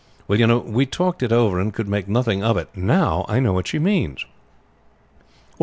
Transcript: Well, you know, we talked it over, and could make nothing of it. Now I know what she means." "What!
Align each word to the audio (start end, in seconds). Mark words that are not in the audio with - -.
Well, 0.27 0.39
you 0.39 0.47
know, 0.47 0.57
we 0.57 0.87
talked 0.87 1.21
it 1.21 1.31
over, 1.31 1.59
and 1.59 1.71
could 1.71 1.87
make 1.87 2.07
nothing 2.07 2.43
of 2.43 2.57
it. 2.57 2.69
Now 2.75 3.23
I 3.29 3.39
know 3.39 3.53
what 3.53 3.67
she 3.67 3.77
means." 3.77 4.25
"What! 5.57 5.59